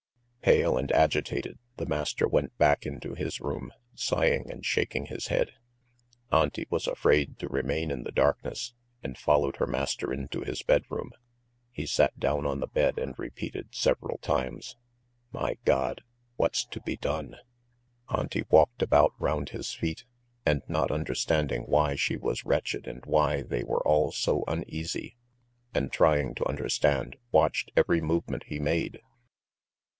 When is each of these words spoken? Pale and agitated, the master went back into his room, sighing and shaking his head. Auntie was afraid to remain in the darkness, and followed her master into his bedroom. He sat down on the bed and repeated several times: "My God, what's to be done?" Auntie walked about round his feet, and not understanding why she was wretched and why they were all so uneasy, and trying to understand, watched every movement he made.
Pale 0.41 0.79
and 0.79 0.91
agitated, 0.93 1.59
the 1.77 1.85
master 1.85 2.27
went 2.27 2.57
back 2.57 2.87
into 2.87 3.13
his 3.13 3.39
room, 3.39 3.71
sighing 3.93 4.49
and 4.51 4.65
shaking 4.65 5.05
his 5.05 5.27
head. 5.27 5.51
Auntie 6.31 6.65
was 6.71 6.87
afraid 6.87 7.37
to 7.37 7.47
remain 7.47 7.91
in 7.91 8.01
the 8.01 8.11
darkness, 8.11 8.73
and 9.03 9.15
followed 9.19 9.57
her 9.57 9.67
master 9.67 10.11
into 10.11 10.41
his 10.41 10.63
bedroom. 10.63 11.11
He 11.71 11.85
sat 11.85 12.19
down 12.19 12.47
on 12.47 12.59
the 12.59 12.65
bed 12.65 12.97
and 12.97 13.13
repeated 13.19 13.75
several 13.75 14.17
times: 14.17 14.75
"My 15.31 15.59
God, 15.65 16.01
what's 16.35 16.65
to 16.65 16.81
be 16.81 16.97
done?" 16.97 17.35
Auntie 18.09 18.45
walked 18.49 18.81
about 18.81 19.13
round 19.19 19.49
his 19.49 19.71
feet, 19.75 20.05
and 20.43 20.63
not 20.67 20.89
understanding 20.89 21.61
why 21.67 21.93
she 21.93 22.17
was 22.17 22.43
wretched 22.45 22.87
and 22.87 23.05
why 23.05 23.43
they 23.43 23.63
were 23.63 23.87
all 23.87 24.11
so 24.11 24.43
uneasy, 24.47 25.15
and 25.75 25.91
trying 25.91 26.33
to 26.33 26.49
understand, 26.49 27.17
watched 27.31 27.69
every 27.77 28.01
movement 28.01 28.45
he 28.47 28.57
made. 28.59 28.99